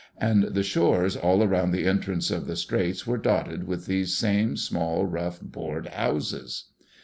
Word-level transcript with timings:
And 0.17 0.45
the 0.45 0.63
shores 0.63 1.15
all 1.15 1.43
around 1.43 1.69
the 1.69 1.85
entrance 1.85 2.31
of 2.31 2.47
the 2.47 2.55
straits 2.55 3.05
were 3.05 3.19
dotted 3.19 3.67
with 3.67 3.85
these 3.85 4.15
same 4.15 4.57
small, 4.57 5.05
rough, 5.05 5.39
board 5.39 5.89
houses. 5.89 6.69